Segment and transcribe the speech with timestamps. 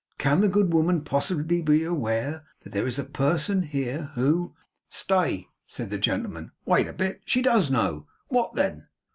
[0.17, 4.55] can the good woman possibly be aware that there is a person here who'
[4.89, 6.51] 'Stay!' said the gentleman.
[6.65, 7.21] 'Wait a bit.
[7.25, 8.07] She DOES know.
[8.27, 8.87] What then?